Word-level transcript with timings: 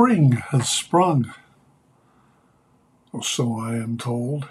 Spring 0.00 0.32
has 0.32 0.66
sprung, 0.66 1.34
or 3.12 3.22
so 3.22 3.60
I 3.60 3.74
am 3.74 3.98
told. 3.98 4.48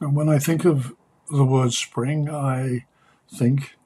And 0.00 0.16
when 0.16 0.26
I 0.26 0.38
think 0.38 0.64
of 0.64 0.94
the 1.30 1.44
word 1.44 1.74
spring, 1.74 2.30
I 2.30 2.86
think 3.30 3.76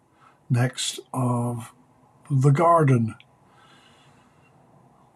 next 0.48 1.00
of 1.12 1.72
the 2.30 2.50
garden, 2.50 3.16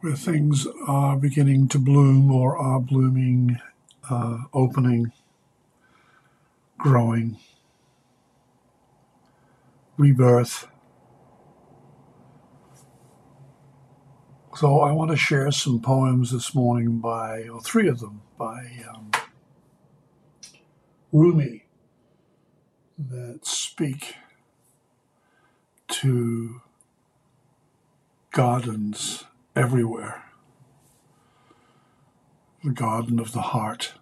where 0.00 0.16
things 0.16 0.66
are 0.88 1.16
beginning 1.16 1.68
to 1.68 1.78
bloom 1.78 2.32
or 2.32 2.56
are 2.58 2.80
blooming, 2.80 3.60
uh, 4.10 4.38
opening, 4.52 5.12
growing, 6.78 7.36
rebirth. 9.96 10.66
So 14.62 14.78
I 14.78 14.92
want 14.92 15.10
to 15.10 15.16
share 15.16 15.50
some 15.50 15.80
poems 15.80 16.30
this 16.30 16.54
morning 16.54 17.00
by, 17.00 17.48
or 17.48 17.60
three 17.60 17.88
of 17.88 17.98
them, 17.98 18.22
by 18.38 18.70
um, 18.88 19.10
Rumi 21.10 21.64
that 22.96 23.44
speak 23.44 24.14
to 25.88 26.60
gardens 28.30 29.24
everywhere. 29.56 30.26
The 32.62 32.70
garden 32.70 33.18
of 33.18 33.32
the 33.32 33.42
heart. 33.42 33.94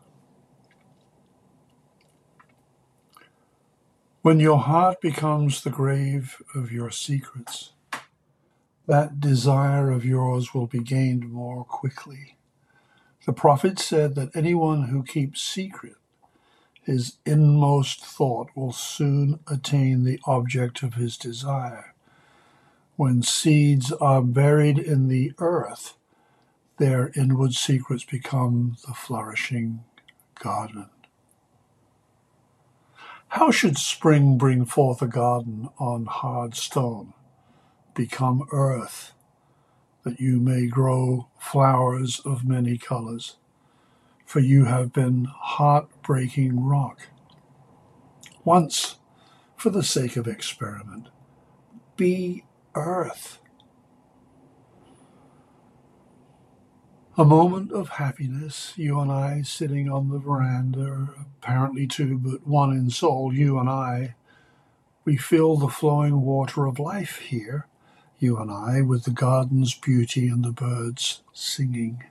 When 4.20 4.40
your 4.40 4.58
heart 4.58 5.00
becomes 5.00 5.62
the 5.62 5.70
grave 5.70 6.36
of 6.54 6.70
your 6.70 6.90
secrets, 6.90 7.72
that 8.90 9.20
desire 9.20 9.90
of 9.92 10.04
yours 10.04 10.52
will 10.52 10.66
be 10.66 10.80
gained 10.80 11.30
more 11.30 11.64
quickly. 11.64 12.36
The 13.24 13.32
prophet 13.32 13.78
said 13.78 14.16
that 14.16 14.34
anyone 14.34 14.88
who 14.88 15.04
keeps 15.04 15.40
secret 15.40 15.94
his 16.82 17.18
inmost 17.24 18.04
thought 18.04 18.50
will 18.56 18.72
soon 18.72 19.38
attain 19.46 20.02
the 20.02 20.18
object 20.24 20.82
of 20.82 20.94
his 20.94 21.16
desire. 21.16 21.94
When 22.96 23.22
seeds 23.22 23.92
are 23.92 24.22
buried 24.22 24.78
in 24.78 25.06
the 25.06 25.32
earth, 25.38 25.94
their 26.78 27.12
inward 27.14 27.54
secrets 27.54 28.04
become 28.04 28.76
the 28.88 28.94
flourishing 28.94 29.84
garden. 30.42 30.90
How 33.28 33.52
should 33.52 33.78
spring 33.78 34.36
bring 34.36 34.64
forth 34.64 35.00
a 35.00 35.06
garden 35.06 35.68
on 35.78 36.06
hard 36.06 36.56
stone? 36.56 37.14
Become 38.00 38.48
earth, 38.50 39.12
that 40.04 40.18
you 40.18 40.40
may 40.40 40.66
grow 40.66 41.28
flowers 41.38 42.18
of 42.24 42.46
many 42.46 42.78
colors. 42.78 43.36
For 44.24 44.40
you 44.40 44.64
have 44.64 44.90
been 44.90 45.26
heart-breaking 45.26 46.64
rock. 46.64 47.08
Once, 48.42 48.96
for 49.54 49.68
the 49.68 49.82
sake 49.82 50.16
of 50.16 50.26
experiment, 50.26 51.08
be 51.98 52.44
earth. 52.74 53.38
A 57.18 57.24
moment 57.26 57.70
of 57.70 57.90
happiness, 57.90 58.72
you 58.76 58.98
and 58.98 59.12
I 59.12 59.42
sitting 59.42 59.90
on 59.90 60.08
the 60.08 60.18
veranda, 60.18 61.10
apparently 61.20 61.86
two, 61.86 62.16
but 62.16 62.46
one 62.46 62.72
in 62.72 62.88
soul, 62.88 63.34
you 63.34 63.58
and 63.58 63.68
I. 63.68 64.14
We 65.04 65.18
feel 65.18 65.58
the 65.58 65.68
flowing 65.68 66.22
water 66.22 66.64
of 66.64 66.78
life 66.78 67.18
here 67.18 67.66
you 68.20 68.36
and 68.36 68.50
I, 68.50 68.82
with 68.82 69.04
the 69.04 69.10
garden's 69.10 69.74
beauty 69.74 70.28
and 70.28 70.44
the 70.44 70.52
birds 70.52 71.22
singing. 71.32 72.04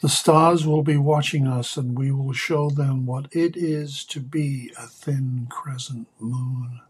The 0.00 0.08
stars 0.08 0.66
will 0.66 0.82
be 0.84 0.96
watching 0.96 1.48
us, 1.48 1.76
and 1.76 1.98
we 1.98 2.12
will 2.12 2.32
show 2.32 2.70
them 2.70 3.04
what 3.04 3.26
it 3.32 3.56
is 3.56 4.04
to 4.06 4.20
be 4.20 4.72
a 4.78 4.86
thin 4.86 5.48
crescent 5.50 6.08
moon. 6.20 6.80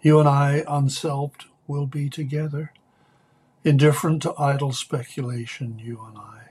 You 0.00 0.20
and 0.20 0.28
I, 0.28 0.64
unselfed, 0.66 1.44
will 1.66 1.86
be 1.86 2.08
together, 2.08 2.72
indifferent 3.62 4.22
to 4.22 4.34
idle 4.38 4.72
speculation, 4.72 5.78
you 5.78 6.00
and 6.08 6.16
I. 6.16 6.50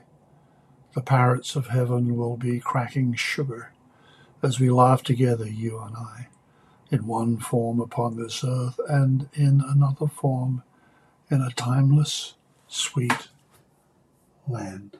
The 0.94 1.02
parrots 1.02 1.56
of 1.56 1.68
heaven 1.68 2.16
will 2.16 2.36
be 2.36 2.60
cracking 2.60 3.14
sugar 3.14 3.72
as 4.42 4.60
we 4.60 4.70
laugh 4.70 5.02
together, 5.02 5.46
you 5.48 5.80
and 5.80 5.96
I 5.96 6.28
in 6.90 7.06
one 7.06 7.38
form 7.38 7.80
upon 7.80 8.16
this 8.16 8.44
earth 8.44 8.80
and 8.88 9.28
in 9.34 9.62
another 9.66 10.08
form 10.08 10.62
in 11.30 11.42
a 11.42 11.50
timeless, 11.50 12.34
sweet 12.68 13.28
land. 14.48 14.98